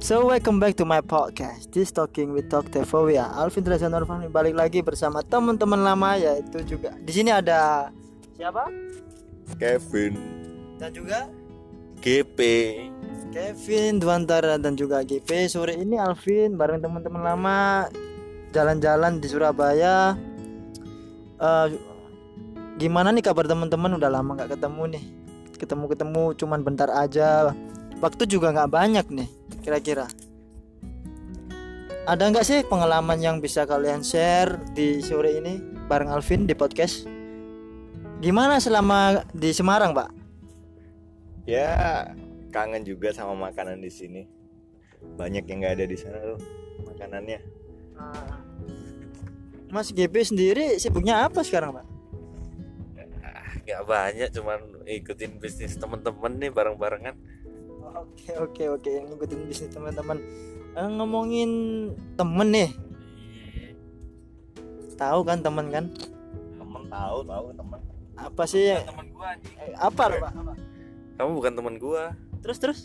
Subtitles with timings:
[0.00, 2.88] So welcome back to my podcast This Talking with Dr.
[2.88, 7.92] Fowia Alvin Orfani balik lagi bersama teman-teman lama yaitu juga di sini ada
[8.32, 8.64] siapa?
[9.60, 10.16] Kevin.
[10.80, 11.28] Dan juga?
[12.00, 12.40] GP
[13.28, 17.84] Kevin Dwantara dan juga GP Sore ini Alvin bareng teman-teman lama
[18.56, 20.16] jalan-jalan di Surabaya.
[21.36, 21.66] Eh,
[22.80, 24.00] Gimana nih kabar teman-teman?
[24.00, 25.04] Udah lama nggak ketemu nih.
[25.60, 27.52] Ketemu-ketemu cuman bentar aja.
[28.00, 30.08] Waktu juga nggak banyak nih kira-kira?
[32.08, 37.06] Ada nggak sih pengalaman yang bisa kalian share di sore ini bareng Alvin di podcast?
[38.18, 40.20] Gimana selama di Semarang pak?
[41.50, 42.06] ya
[42.54, 44.22] kangen juga sama makanan di sini.
[45.00, 46.40] Banyak yang nggak ada di sana loh
[46.84, 47.40] makanannya.
[49.70, 51.86] Mas GP sendiri sibuknya apa sekarang pak?
[53.22, 57.14] Ah, nggak banyak cuman ikutin bisnis temen-temen nih bareng-barengan
[57.92, 58.90] Oke oke oke.
[59.04, 60.18] Ngikutin bisnis teman-teman.
[60.70, 61.50] Eh, ngomongin
[62.14, 62.70] temen nih.
[64.94, 65.84] Tahu kan temen kan?
[66.54, 67.80] Temen tahu tahu temen.
[68.14, 69.54] Apa sih temen gua anjing.
[69.58, 70.52] Eh, apa pak Apa?
[71.16, 72.04] kamu bukan temen gua.
[72.40, 72.80] Terus terus?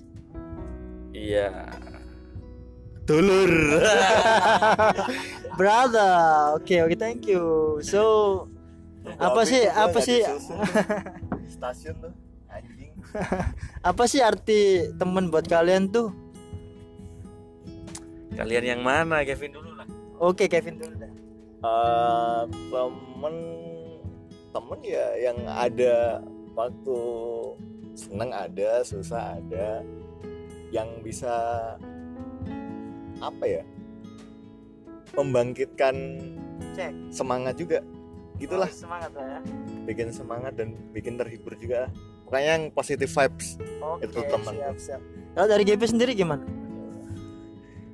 [1.12, 1.70] Iya.
[3.06, 3.52] Dulur.
[5.60, 6.56] Brother.
[6.56, 7.44] Oke oke thank you.
[7.82, 8.02] So
[9.22, 10.26] Apa sih- apa sih-
[11.54, 12.14] stasiun tuh
[13.90, 16.12] apa sih arti temen buat kalian tuh?
[18.36, 19.24] Kalian yang mana?
[19.24, 19.88] Kevin dulu lah.
[20.20, 21.12] Oke Kevin dulu dah.
[21.66, 23.36] Eh, temen
[24.52, 26.24] temen ya yang ada
[26.56, 27.00] waktu
[27.96, 29.84] seneng ada susah ada
[30.72, 31.32] yang bisa
[33.24, 33.64] apa ya
[35.16, 35.96] membangkitkan
[36.76, 36.92] cek.
[37.12, 37.80] semangat juga.
[38.36, 38.68] Gitulah.
[38.68, 39.42] Oh, semangat lah ya.
[39.88, 41.88] Bikin semangat dan bikin terhibur juga
[42.26, 43.62] pokoknya yang positive vibes.
[43.80, 45.02] Oke Itu siap siap.
[45.38, 46.44] Kalau dari GP sendiri gimana?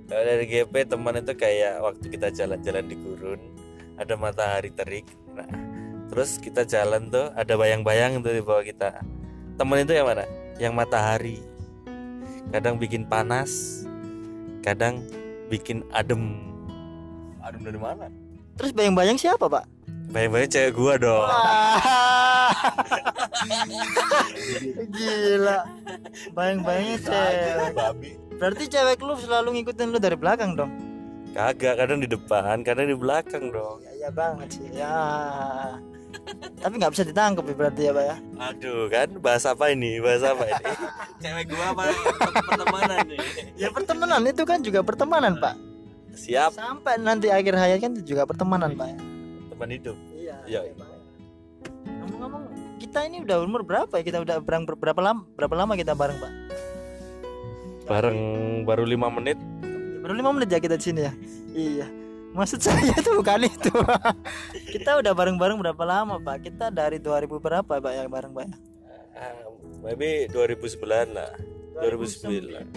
[0.07, 3.41] Kalau dari GP teman itu kayak waktu kita jalan-jalan di gurun
[3.99, 5.07] ada matahari terik.
[5.35, 5.47] Nah
[6.11, 9.03] terus kita jalan tuh ada bayang-bayang tuh di bawah kita.
[9.59, 10.25] Temen itu yang mana?
[10.59, 11.37] Yang matahari.
[12.51, 13.83] Kadang bikin panas
[14.61, 15.01] kadang
[15.49, 16.37] bikin adem.
[17.41, 18.07] Adem dari mana?
[18.55, 19.65] Terus bayang-bayang siapa pak?
[20.11, 21.23] Bayang-bayang cewek gua dong
[24.91, 25.59] Gila.
[26.35, 27.71] Bayang-bayangnya cewek.
[27.75, 30.71] babi Berarti cewek lu selalu ngikutin lu dari belakang dong.
[31.31, 34.67] kagak kadang di depan kadang di belakang dong Ya, ya banget sih.
[34.75, 34.99] Ya.
[36.59, 38.15] Tapi nggak bisa ditangkap ya berarti ya, Pak ya.
[38.51, 39.97] Aduh kan bahasa apa ini?
[40.03, 40.63] Bahasa apa ini?
[41.23, 41.81] Cewek gua apa
[42.51, 43.19] pertemanan nih?
[43.55, 45.55] Ya pertemanan itu kan juga pertemanan, Pak.
[46.11, 48.87] Siap Sampai nanti akhir hayat kan itu juga pertemanan, Pak.
[48.91, 48.97] ya.
[49.55, 49.97] teman hidup.
[50.11, 50.35] Iya.
[50.43, 50.59] Iya.
[50.67, 50.89] iya, Pak.
[51.87, 52.40] Ngomong-ngomong,
[52.81, 54.01] kita ini udah umur berapa ya?
[54.01, 55.21] Kita udah bareng ber- berapa lama?
[55.31, 56.31] Berapa lama kita bareng, Pak?
[57.85, 58.19] Bareng
[58.63, 59.37] baru lima menit.
[60.01, 61.13] Baru lima menit ya kita di sini ya.
[61.51, 61.87] Iya.
[62.31, 63.69] Maksud saya itu bukan itu.
[64.71, 66.41] kita udah bareng-bareng berapa lama, Pak?
[66.41, 68.47] Kita dari 2000 berapa, Pak, ya bareng, Pak?
[69.11, 69.35] Ah,
[69.83, 70.81] maybe 2009
[71.11, 71.29] lah.
[71.77, 72.71] 2009.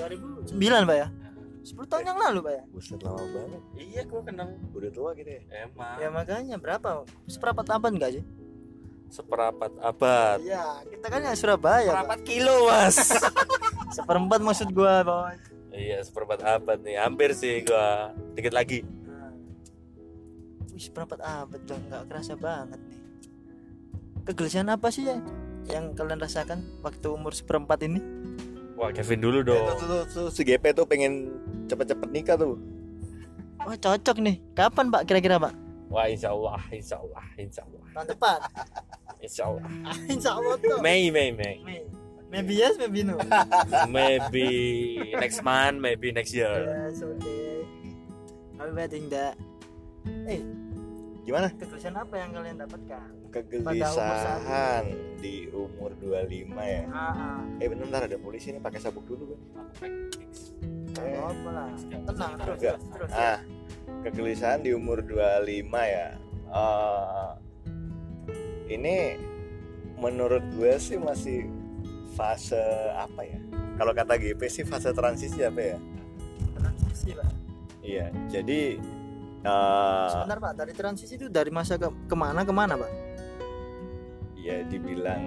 [0.55, 1.09] 2009 Pak ya
[1.65, 4.49] 10 tahun yang lalu Pak ya buset lama banget Iya, gua kenal.
[4.71, 5.97] udah tua gitu ya Emang.
[5.99, 8.25] Ya makanya berapa Seperapat abad enggak sih
[9.15, 10.43] Seperempat abad.
[10.43, 11.95] Iya kita kan ya Surabaya Pak.
[11.95, 12.97] Seperempat kilo, Mas.
[13.97, 16.99] Seperempat maksud gua Pak iya, seperempat abad nih.
[16.99, 18.11] Hampir sih gua.
[18.35, 18.83] Dikit lagi.
[19.07, 19.31] Nah.
[20.75, 22.99] Wih seperempat abad dong nggak kerasa banget nih
[24.27, 25.23] Kegelisahan apa sih ya
[25.71, 28.03] Yang kalian rasakan waktu umur seperempat ini
[28.75, 29.67] Wah, Kevin dulu tuh, dong.
[29.79, 31.31] tuh, tuh, tuh, si GP tuh pengen
[31.71, 32.59] cepet-cepet nikah tuh
[33.63, 35.55] Wah cocok nih Kapan Pak kira-kira Pak
[35.95, 38.39] Wah, insya Allah, insya Allah, insya Allah, Tahun depan
[39.25, 39.65] insya Allah.
[40.13, 40.79] Insya Allah tuh.
[40.85, 41.57] Mei, Mei, Mei.
[41.65, 41.85] May-
[42.35, 43.15] Maybe yes maybe no.
[43.95, 46.67] Maybe next month, maybe next year.
[46.67, 47.63] Yes okay.
[48.59, 49.39] Happy wedding dak
[50.27, 50.43] Eh
[51.23, 51.49] gimana?
[51.55, 53.09] kegelisahan apa yang kalian dapatkan?
[53.31, 54.85] Kegelisahan
[55.23, 56.83] di umur 25 ya?
[56.91, 59.41] Ah, eh bentar ada polisi nih pakai sabuk dulu kan
[61.01, 61.31] ah.
[61.33, 61.71] apa lah.
[61.87, 63.11] Tenang terus, terus, terus.
[63.15, 63.39] ah
[64.05, 66.19] kegelisahan di umur 25 ya?
[66.51, 67.31] Eh,
[68.67, 69.19] ini
[69.95, 71.47] menurut gue sih masih
[72.13, 72.59] fase
[72.95, 73.39] apa ya
[73.75, 75.79] kalau kata GP sih fase transisi apa ya
[76.55, 77.31] Transisi, Pak.
[77.81, 78.79] iya jadi
[79.43, 80.53] eh, Sebentar, Pak.
[80.57, 82.93] Dari transisi itu dari masa ke ke mana ke mana, Pak?
[84.37, 85.25] ya dibilang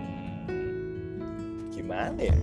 [1.69, 2.38] gimana ya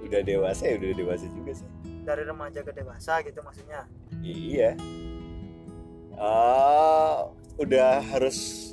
[0.00, 1.66] udah dewasa ya udah dewasa juga sih
[2.06, 3.82] Dari remaja ke dewasa gitu maksudnya.
[4.22, 4.78] iya
[6.16, 7.16] Eh,
[7.58, 8.72] udah harus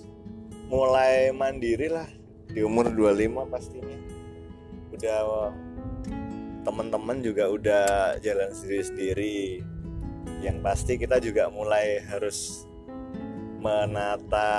[0.73, 2.09] mulai mandiri lah.
[2.49, 3.97] Di umur 25 pastinya.
[4.89, 5.53] Udah
[6.65, 7.85] teman-teman juga udah
[8.25, 9.61] jalan sendiri-sendiri.
[10.41, 12.65] Yang pasti kita juga mulai harus
[13.61, 14.49] menata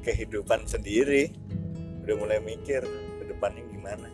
[0.00, 1.28] kehidupan sendiri.
[2.02, 2.80] Udah mulai mikir
[3.20, 4.08] ke depannya gimana.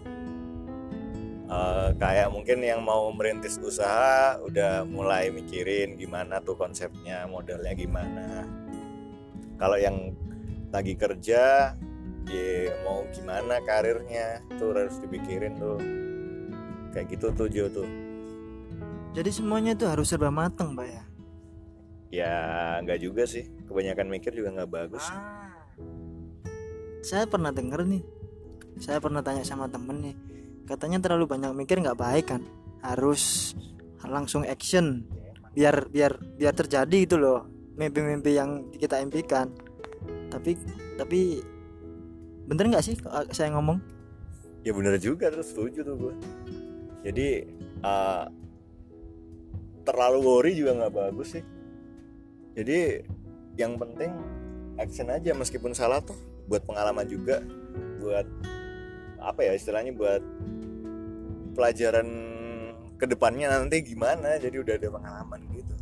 [1.49, 8.45] Eh, kayak mungkin yang mau merintis usaha udah mulai mikirin gimana tuh konsepnya modalnya gimana.
[9.57, 10.13] Kalau yang
[10.69, 11.73] lagi kerja
[12.29, 12.49] ya
[12.85, 15.81] mau gimana karirnya tuh harus dipikirin tuh
[16.93, 17.89] kayak gitu tuh Jo tuh
[19.17, 21.03] Jadi semuanya itu harus serba mateng, Pak ya.
[22.13, 22.35] ya
[22.85, 25.05] nggak juga sih kebanyakan mikir juga nggak bagus
[27.01, 28.03] Saya pernah denger nih.
[28.83, 30.17] Saya pernah tanya sama temen nih.
[30.69, 32.43] Katanya terlalu banyak mikir nggak baik kan.
[32.85, 33.55] Harus
[34.05, 35.07] langsung action
[35.57, 37.49] biar biar biar terjadi gitu loh
[37.79, 39.49] mimpi-mimpi yang kita impikan.
[40.29, 40.51] Tapi
[40.97, 41.41] tapi
[42.49, 42.95] bener nggak sih
[43.33, 43.99] saya ngomong?
[44.67, 46.15] ya bener juga terus setuju tuh gue
[47.07, 47.29] jadi
[47.81, 48.25] eh,
[49.87, 51.45] terlalu worry juga nggak bagus sih
[52.59, 53.07] jadi
[53.57, 54.13] yang penting
[54.79, 56.19] action aja meskipun salah tuh
[56.51, 57.43] buat pengalaman juga
[58.03, 58.27] buat
[59.19, 60.23] apa ya istilahnya buat
[61.57, 62.09] pelajaran
[62.99, 65.75] ke depannya nanti gimana jadi udah ada pengalaman gitu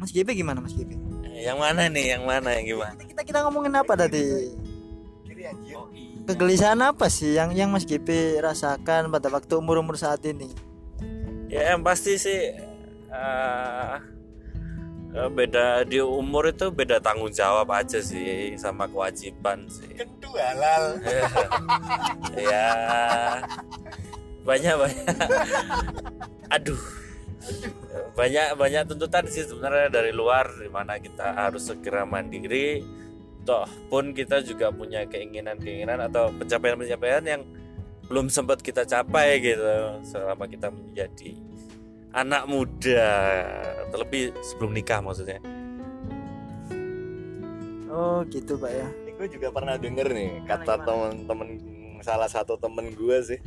[0.00, 0.96] Mas GP gimana Mas GP?
[1.40, 4.22] Yang mana nih yang mana yang gimana Kita kita ngomongin apa tadi?
[5.74, 6.20] oh, iya.
[6.28, 10.52] Kegelisahan apa sih yang yang Mas GP rasakan pada waktu umur-umur saat ini?
[11.50, 12.54] ya yang pasti sih
[13.10, 13.94] eh,
[15.18, 19.90] eh, beda di umur itu beda tanggung jawab aja sih sama kewajiban sih.
[19.98, 21.00] Kentu halal.
[22.38, 22.70] Ya.
[24.46, 25.06] Banyak banyak.
[26.54, 26.78] Aduh
[28.14, 32.82] banyak banyak tuntutan sih sebenarnya dari luar di mana kita harus segera mandiri.
[33.46, 37.42] Toh pun kita juga punya keinginan keinginan atau pencapaian pencapaian yang
[38.10, 41.30] belum sempat kita capai gitu selama kita menjadi
[42.12, 43.08] anak muda.
[43.94, 45.40] Terlebih sebelum nikah maksudnya.
[47.90, 48.86] Oh gitu Pak ya.
[48.86, 51.48] Ini gue juga pernah denger nih kata Gimana, temen-temen
[52.00, 53.40] salah satu temen gue sih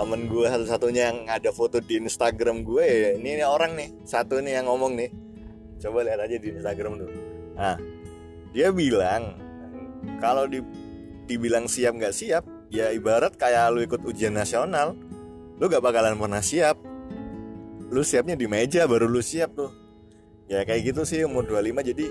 [0.00, 3.10] temen gue satu-satunya yang ada foto di Instagram gue ya.
[3.20, 5.12] Ini, ini orang nih satu nih yang ngomong nih.
[5.76, 7.10] Coba lihat aja di Instagram tuh
[7.60, 7.76] nah
[8.56, 9.36] dia bilang
[10.16, 10.64] kalau di
[11.28, 12.42] dibilang siap nggak siap
[12.72, 14.96] ya ibarat kayak lu ikut ujian nasional
[15.60, 16.80] lu gak bakalan pernah siap.
[17.92, 19.68] Lu siapnya di meja baru lu siap tuh.
[20.48, 22.06] Ya kayak gitu sih umur 25 jadi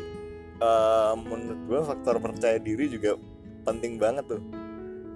[0.62, 3.18] eh, menurut gue faktor percaya diri juga
[3.66, 4.42] penting banget tuh.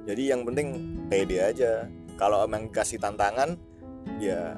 [0.09, 0.67] Jadi yang penting
[1.13, 1.85] pede aja
[2.19, 3.57] kalau emang kasih tantangan
[4.19, 4.57] ya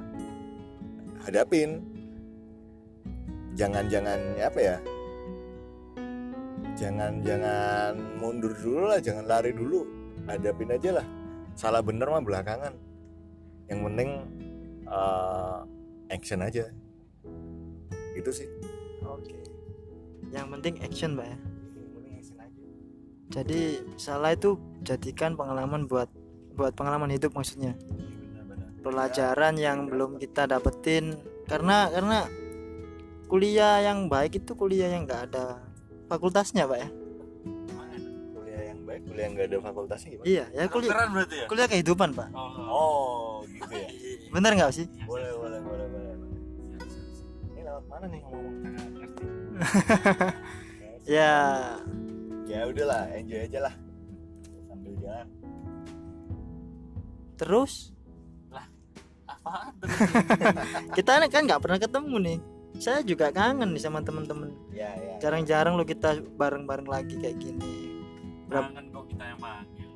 [1.23, 1.81] hadapin
[3.55, 4.77] jangan jangan apa ya
[6.75, 9.87] jangan jangan mundur dulu lah jangan lari dulu
[10.27, 11.07] hadapin aja lah
[11.55, 12.75] salah bener mah belakangan
[13.71, 14.09] yang penting
[14.85, 15.59] eh,
[16.11, 16.67] action aja
[18.15, 18.47] itu sih
[19.05, 19.37] Oke.
[20.33, 21.37] Yang penting action Pak ya.
[22.41, 22.63] Aja.
[23.41, 23.61] Jadi
[23.97, 26.09] salah itu jadikan pengalaman buat
[26.55, 27.75] buat pengalaman hidup maksudnya.
[27.75, 28.67] Benar-benar.
[28.79, 32.19] Pelajaran yang belum kita dapetin karena karena
[33.25, 35.59] kuliah yang baik itu kuliah yang nggak ada
[36.05, 36.89] fakultasnya Pak ya.
[38.31, 40.93] kuliah yang baik kuliah yang gak ada fakultasnya gimana Iya ya kuliah
[41.25, 42.29] ya kuliah kehidupan Pak.
[42.69, 43.89] oh gitu ya
[44.33, 44.85] Bener nggak sih?
[45.05, 46.13] boleh boleh boleh boleh
[47.49, 48.53] ini lewat mana nih ngomong
[51.17, 51.33] Ya
[52.45, 53.73] ya udahlah enjoy aja lah
[57.35, 57.91] terus
[59.45, 59.73] apaan
[60.97, 62.39] kita kan nggak pernah ketemu nih.
[62.75, 64.51] Saya juga kangen nih sama temen-temen.
[64.75, 68.03] ya ya Jarang-jarang lo kita bareng-bareng lagi kayak gini.
[68.51, 69.89] Berapa- kangen kok kita yang manggil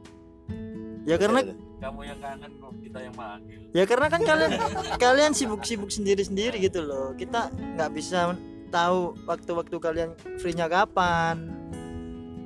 [1.07, 1.39] Ya karena
[1.79, 4.51] kamu yang kangen kok kita yang manggil ya karena kan kalian
[4.97, 7.13] kalian sibuk-sibuk sendiri-sendiri gitu loh.
[7.19, 8.33] Kita nggak bisa
[8.69, 11.49] tahu waktu-waktu kalian free-nya kapan.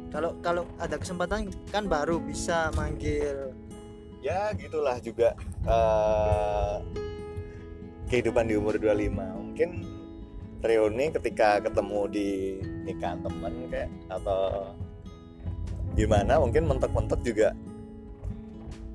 [0.10, 3.54] Kalau kalau ada kesempatan kan baru bisa manggil.
[4.24, 5.36] Ya gitulah juga
[5.68, 6.76] eh,
[8.08, 9.70] kehidupan di umur 25 mungkin
[10.64, 12.30] reuni ketika ketemu di
[12.88, 14.72] nikahan teman kayak atau
[15.94, 17.52] gimana mungkin mentok-mentok juga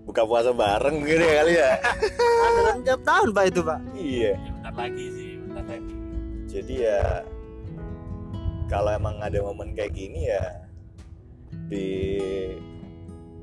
[0.09, 1.71] buka puasa bareng gitu ya kali ya.
[2.49, 3.79] Ada tiap tahun pak itu pak.
[3.93, 4.33] iya.
[4.33, 5.95] Ya bentar lagi sih bentar lagi.
[6.49, 7.01] Jadi ya
[8.73, 10.45] kalau emang ada momen kayak gini ya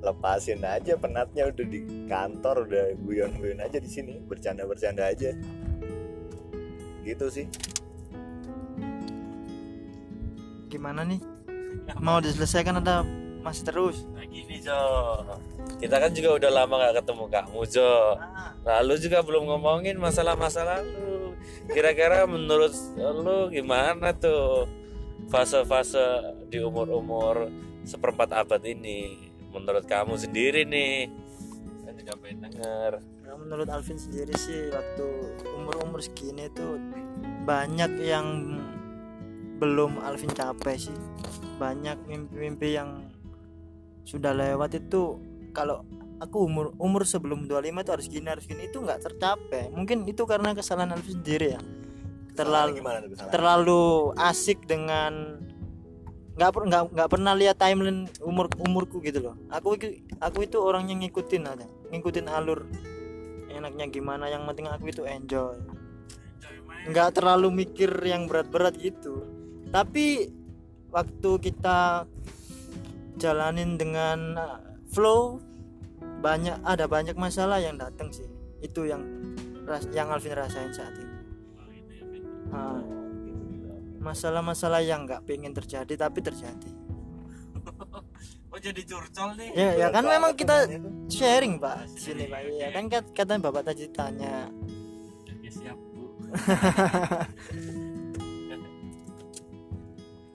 [0.06, 4.22] dilepasin aja penatnya udah di kantor udah guyon-guyon aja di sini.
[4.22, 5.34] Bercanda-bercanda aja.
[7.02, 7.50] Gitu sih.
[10.70, 11.18] Gimana nih?
[11.98, 13.02] Mau diselesaikan atau
[13.42, 14.06] masih terus?
[14.14, 14.78] Nah gini Jo.
[15.82, 18.16] Kita kan juga udah lama gak ketemu kamu Jo
[18.62, 21.34] Lalu juga belum ngomongin masalah-masa lalu.
[21.74, 24.70] Kira-kira menurut lu gimana tuh
[25.26, 27.50] Fase-fase di umur-umur
[27.82, 31.08] seperempat abad ini Menurut kamu sendiri nih
[31.82, 32.92] Saya juga pengen denger
[33.26, 35.06] Nah, menurut Alvin sendiri sih waktu
[35.58, 36.78] umur-umur segini tuh
[37.44, 38.62] banyak yang
[39.58, 40.94] belum Alvin capai sih.
[41.58, 43.10] Banyak mimpi-mimpi yang
[44.06, 45.18] sudah lewat itu
[45.58, 45.82] kalau
[46.22, 49.74] aku umur umur sebelum 25 itu harus gini harus gini itu nggak tercapai.
[49.74, 51.62] Mungkin itu karena kesalahan Alvin sendiri ya.
[52.38, 52.84] Terlalu
[53.34, 55.42] terlalu asik dengan
[56.36, 59.36] nggak nggak nggak pernah lihat timeline umur umurku gitu loh.
[59.51, 62.68] Aku itu aku itu orang yang ngikutin aja ngikutin alur
[63.48, 65.56] enaknya gimana yang penting aku itu enjoy.
[66.92, 69.24] Nggak terlalu mikir yang berat-berat gitu.
[69.72, 70.30] Tapi
[70.92, 72.06] waktu kita
[73.15, 74.36] jalanin dengan
[74.92, 75.39] flow
[76.20, 78.27] banyak ada banyak masalah yang datang sih.
[78.60, 79.01] Itu yang
[79.96, 81.15] yang Alvin rasain saat ini.
[82.54, 82.84] Ah,
[84.06, 86.70] masalah-masalah yang nggak pengen terjadi tapi terjadi.
[88.56, 89.52] Oh jadi curcol nih.
[89.52, 90.64] Ya ya kan memang kita
[91.12, 92.40] sharing pak di sini pak.
[92.56, 94.48] ya kan kat- katanya bapak tadi tanya.
[95.44, 96.08] Ya, siap bu.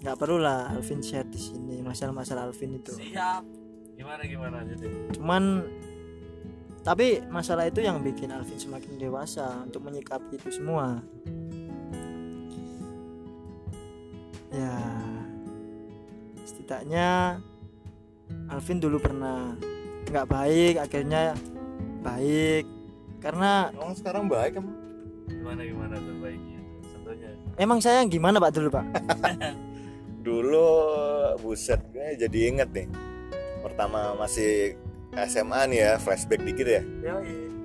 [0.05, 2.93] Nggak perlu lah Alvin share di sini masalah-masalah Alvin itu.
[2.93, 3.41] Siap.
[3.97, 5.17] Gimana gimana jadi?
[5.17, 5.65] Cuman
[6.81, 11.01] tapi masalah itu yang bikin Alvin semakin dewasa untuk menyikapi itu semua
[14.51, 14.75] ya
[16.43, 17.39] setidaknya
[18.51, 19.55] Alvin dulu pernah
[20.11, 21.35] nggak baik akhirnya
[22.03, 22.67] baik
[23.21, 24.77] karena Emang sekarang baik emang?
[25.31, 26.61] Gimana gimana tuh baiknya
[26.95, 28.87] Contohnya emang saya gimana pak dulu pak
[30.21, 30.69] Dulu
[31.41, 32.89] buset gue jadi inget nih.
[33.65, 34.77] Pertama masih
[35.17, 36.83] SMA nih ya, flashback dikit ya.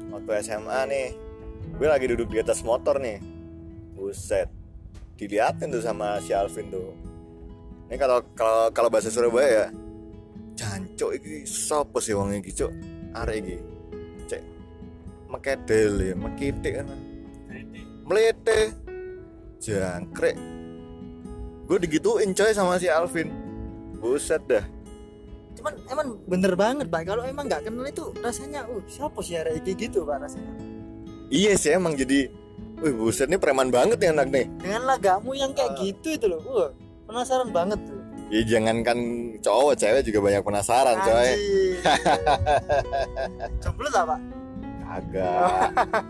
[0.08, 1.08] Waktu SMA nih,
[1.76, 3.20] gue lagi duduk di atas motor nih.
[3.92, 4.48] Buset.
[5.16, 6.92] Diliatin tuh sama si Alvin tuh.
[7.88, 9.66] Ini kalau kalau kalau bahasa Surabaya ya,
[10.60, 12.72] jancuk iki sapa sih wong iki, Cuk?
[13.16, 13.58] Arek iki.
[14.28, 14.42] Cek
[15.32, 16.88] mekedel ya, mekitik kan.
[18.06, 18.76] Melete.
[19.64, 20.38] Jangkrik.
[21.66, 23.32] Gue digituin coy sama si Alvin.
[23.98, 24.66] Buset dah.
[25.56, 29.58] cuman emang bener banget pak kalau emang nggak kenal itu rasanya uh siapa sih hari
[29.64, 30.54] ini gitu pak rasanya
[31.34, 32.30] Iya sih emang jadi
[32.76, 34.46] Wih buset nih preman banget nih anak nih.
[34.60, 35.80] Dengan lagamu yang kayak Ah.
[35.80, 36.42] gitu itu loh.
[36.44, 36.68] Uh
[37.06, 38.02] penasaran banget tuh.
[38.28, 38.98] Ya jangankan
[39.40, 41.30] cowok cewek juga banyak penasaran coy.
[41.30, 41.78] Anjing.
[43.62, 44.20] jomblo tak pak?
[44.82, 45.70] Kagak.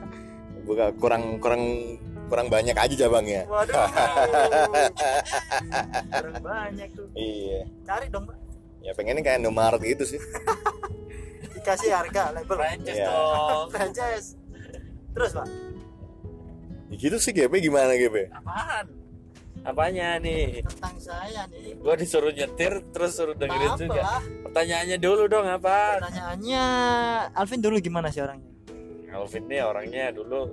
[0.67, 1.63] Bukan kurang kurang
[2.25, 3.45] kurang banyak aja cabangnya.
[3.45, 3.75] Waduh.
[6.15, 7.05] Kurang banyak tuh.
[7.13, 7.69] Iya.
[7.85, 8.37] Cari dong pak.
[8.81, 10.19] Ya pengennya kayak Indomaret gitu sih.
[11.53, 12.55] Dikasih harga label.
[12.57, 13.05] Francis Iya.
[13.05, 13.67] dong.
[13.69, 14.27] Franchise.
[15.13, 15.45] Terus pak
[16.91, 18.85] ya gitu sih GP gimana GP Apaan?
[19.65, 20.61] Apanya nih?
[20.61, 24.03] tentang saya nih Gua disuruh nyetir terus suruh dengerin apa juga.
[24.45, 25.97] Pertanyaannya dulu dong apa?
[25.97, 26.65] pertanyaannya
[27.33, 28.51] Alvin dulu gimana sih orangnya
[29.15, 30.51] Alvin nih orangnya dulu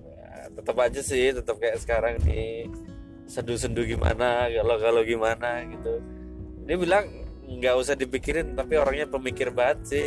[0.00, 2.70] ya, tetap aja sih, tetap kayak sekarang nih
[3.26, 5.98] sendu-sendu gimana, kalau kalau gimana gitu.
[6.64, 7.04] Dia bilang
[7.44, 10.06] nggak usah dipikirin, tapi orangnya pemikir banget sih.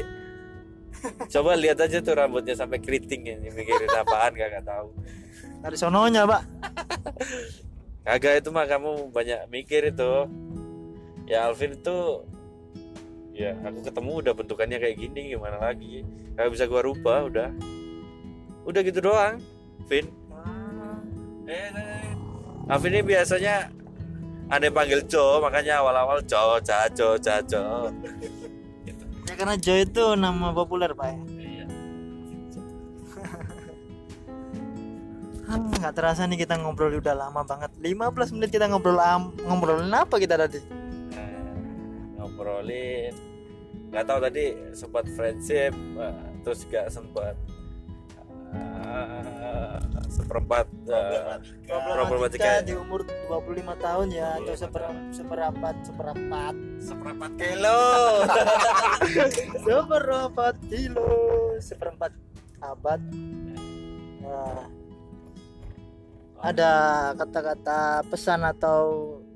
[1.33, 4.93] Coba lihat aja tuh rambutnya sampai keriting ya, mikirin apaan kagak tahu.
[5.57, 6.43] dari sononya pak
[8.07, 10.31] Kagak itu mah kamu banyak mikir itu.
[11.27, 12.23] Ya Alvin itu
[13.35, 16.07] ya aku ketemu udah bentukannya kayak gini gimana lagi?
[16.39, 17.51] Gak bisa gua rubah udah.
[18.63, 19.43] Udah gitu doang,
[19.91, 20.07] Vin.
[21.51, 22.71] Eh, eh.
[22.71, 23.75] Alvin ini biasanya
[24.47, 27.91] ada panggil Jo, makanya awal-awal Jo, Caco, Caco.
[29.27, 31.19] Ya karena Joy itu nama populer pak ya?
[31.35, 31.65] Iya.
[35.77, 37.71] Nggak terasa nih kita ngobrol udah lama banget.
[37.79, 40.59] 15 menit kita ngobrol am ngobrolin apa kita tadi?
[41.11, 43.15] Nah, ngobrolin
[43.87, 47.35] nggak tahu tadi sempat friendship eh, terus juga sempat
[48.51, 49.79] eh,
[50.11, 51.39] seperempat eh,
[51.95, 52.63] Problematika.
[52.67, 54.81] di umur 25 tahun ya atau seper,
[55.15, 57.81] seperapat seperapat seperempat kilo.
[59.67, 61.09] Seperempat kilo.
[61.57, 62.11] Seperempat
[62.61, 63.01] abad.
[64.21, 64.65] Nah,
[66.41, 66.71] ada
[67.17, 68.79] kata-kata pesan atau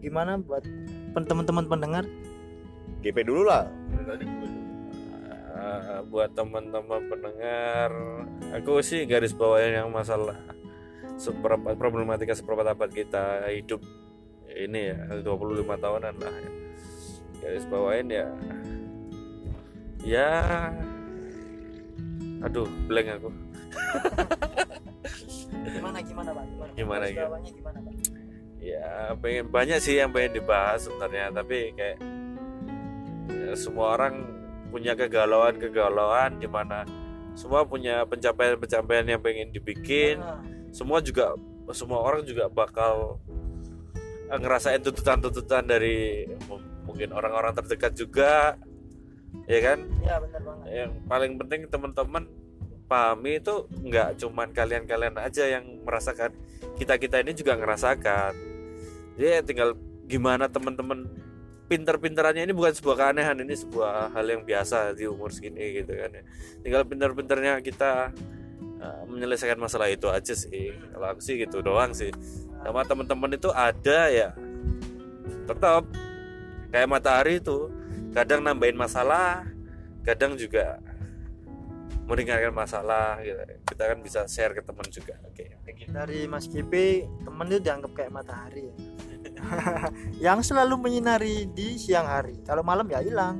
[0.01, 0.65] gimana buat
[1.13, 2.05] teman-teman pendengar?
[3.01, 3.65] GP dulu lah.
[5.62, 7.93] Eh, buat teman-teman pendengar
[8.50, 10.33] aku sih garis bawain yang masalah
[11.21, 13.77] seperempat problematika seperempat abad kita hidup
[14.50, 16.51] ini ya 25 tahunan lah ya.
[17.41, 18.27] Garis bawain ya
[20.01, 20.29] ya
[22.41, 23.29] aduh blank aku
[25.62, 26.45] Gimana gimana Pak?
[26.75, 27.05] Gimana?
[27.07, 27.93] Gimana, bawahnya gimana Pak?
[28.62, 31.98] ya pengen banyak sih yang pengen dibahas sebenarnya tapi kayak
[33.33, 34.21] ya, semua orang
[34.69, 36.86] punya kegalauan kegalauan di mana
[37.33, 40.38] semua punya pencapaian pencapaian yang pengen dibikin Ah,
[40.69, 41.33] semua juga
[41.74, 43.17] semua orang juga bakal
[44.29, 48.60] eh, ngerasain tuntutan-tuntutan dari m- mungkin orang-orang terdekat juga
[49.48, 49.79] ya kan?
[50.03, 50.65] Iya benar banget.
[50.67, 52.24] yang paling penting teman-teman
[52.91, 56.36] pahami itu nggak cuman kalian-kalian aja yang merasakan
[56.75, 58.36] kita-kita ini juga ngerasakan.
[59.15, 59.79] Jadi tinggal
[60.12, 61.07] gimana teman-teman
[61.71, 66.12] pinter-pinterannya ini bukan sebuah keanehan ini sebuah hal yang biasa di umur segini gitu kan
[66.12, 66.24] ya.
[66.60, 68.12] Tinggal pinter-pinternya kita
[68.83, 70.75] uh, menyelesaikan masalah itu aja sih.
[70.91, 72.12] Kalau aku sih gitu doang sih.
[72.60, 74.36] Sama teman-teman itu ada ya
[75.48, 75.88] tetap
[76.72, 77.70] kayak matahari itu
[78.16, 79.46] kadang nambahin masalah
[80.01, 80.80] kadang juga
[82.10, 83.40] meringankan masalah gitu.
[83.72, 85.90] kita kan bisa share ke teman juga oke kayak gitu.
[85.96, 88.75] Dari Mas Kipi, temen itu dianggap kayak matahari ya.
[90.32, 92.36] yang selalu menyinari di siang hari.
[92.44, 93.40] Kalau malam ya hilang.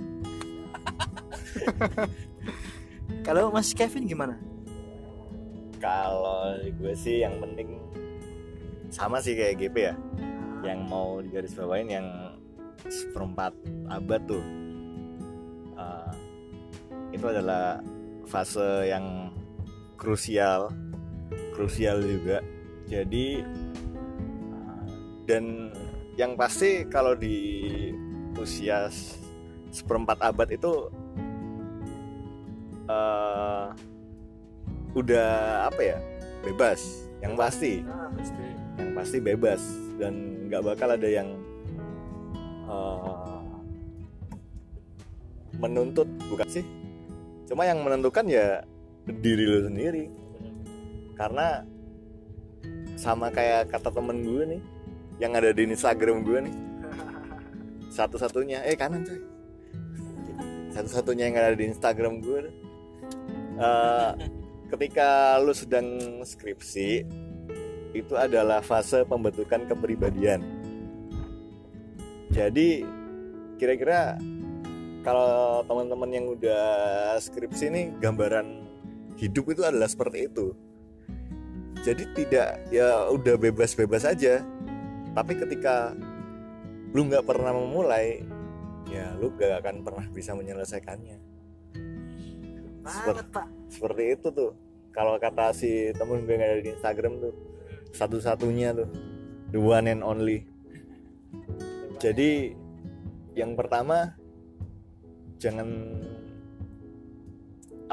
[3.28, 4.40] Kalau Mas Kevin gimana?
[5.82, 7.76] Kalau gue sih yang penting
[8.88, 9.96] sama sih kayak GP ya.
[10.64, 12.08] Yang mau digarisbawain yang
[12.88, 13.54] seperempat
[13.90, 14.46] abad tuh.
[15.78, 16.14] Uh,
[17.12, 17.84] itu adalah
[18.30, 19.30] fase yang
[20.00, 20.72] krusial,
[21.54, 22.40] krusial juga.
[22.88, 23.44] Jadi
[24.56, 24.84] uh,
[25.28, 25.76] dan
[26.16, 27.90] yang pasti kalau di
[28.38, 28.90] usia
[29.72, 30.90] seperempat abad itu
[32.92, 33.66] eh
[34.92, 35.30] udah
[35.72, 35.98] apa ya
[36.44, 37.80] bebas yang pasti
[38.76, 39.62] yang pasti bebas
[39.96, 41.40] dan nggak bakal ada yang
[42.68, 43.40] eh,
[45.58, 46.66] menuntut bukan sih.
[47.50, 48.64] Cuma yang menentukan ya
[49.08, 50.08] diri lo sendiri.
[51.18, 51.62] Karena
[52.98, 54.62] sama kayak kata temen gue nih
[55.22, 56.56] yang ada di Instagram gue nih.
[57.92, 59.20] Satu-satunya eh kanan coy.
[60.72, 62.40] Satu-satunya yang ada di Instagram gue.
[63.62, 64.12] Eh,
[64.72, 67.04] ketika lu sedang skripsi
[67.92, 70.61] itu adalah fase pembentukan kepribadian
[72.32, 72.88] jadi
[73.60, 74.16] kira-kira
[75.04, 76.64] kalau teman-teman yang udah
[77.20, 78.64] skripsi nih gambaran
[79.20, 80.56] hidup itu adalah seperti itu.
[81.82, 84.46] Jadi tidak ya udah bebas-bebas aja.
[85.12, 85.92] Tapi ketika
[86.96, 88.24] lu nggak pernah memulai
[88.92, 91.18] ya lu gak akan pernah bisa menyelesaikannya.
[92.82, 93.48] Pak.
[93.70, 94.52] seperti itu tuh.
[94.92, 97.34] Kalau kata si temen gue yang ada di Instagram tuh
[97.96, 98.90] satu-satunya tuh.
[99.52, 100.51] The one and only
[102.02, 102.58] jadi
[103.38, 104.18] yang pertama
[105.38, 105.70] jangan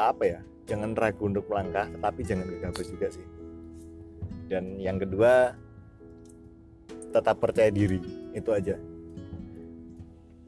[0.01, 3.27] apa ya jangan ragu untuk melangkah tapi jangan gegabah juga sih.
[4.49, 5.53] Dan yang kedua
[7.12, 8.01] tetap percaya diri
[8.33, 8.81] itu aja.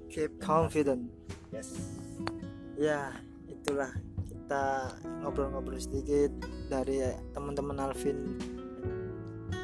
[0.08, 1.12] Keep confident.
[1.52, 1.76] yes.
[2.80, 3.12] Ya,
[3.44, 3.92] itulah
[4.24, 6.32] kita ngobrol-ngobrol sedikit
[6.72, 7.04] dari
[7.36, 8.40] teman-teman Alvin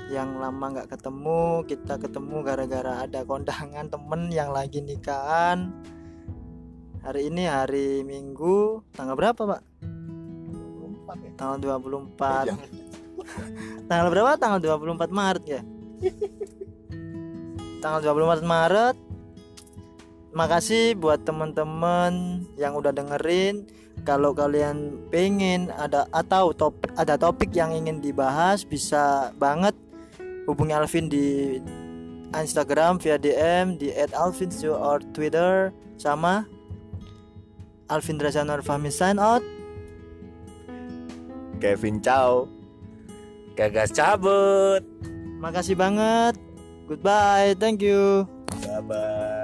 [0.07, 5.75] yang lama nggak ketemu kita ketemu gara-gara ada kondangan temen yang lagi nikahan.
[7.03, 9.63] Hari ini hari Minggu tanggal berapa pak?
[9.83, 11.31] 24 ya?
[11.35, 12.71] Tanggal 24 Jangan.
[13.91, 14.31] tanggal berapa?
[14.39, 15.63] Tanggal 24 Maret ya?
[17.83, 18.97] Tanggal 24 Maret.
[20.37, 23.67] Makasih buat teman-teman yang udah dengerin.
[24.05, 29.75] Kalau kalian pengen ada atau top ada topik yang ingin dibahas bisa banget
[30.47, 31.59] hubungi Alvin di
[32.33, 35.71] Instagram via DM di @alvinshow or Twitter.
[35.99, 36.47] Sama.
[37.87, 39.43] Alvin Drazanor Fahmi sign out.
[41.63, 42.51] Kevin Chow
[43.57, 44.85] gagas cabut.
[45.41, 46.37] Makasih banget.
[46.87, 47.57] Goodbye.
[47.57, 48.29] Thank you.
[48.63, 49.36] Bye bye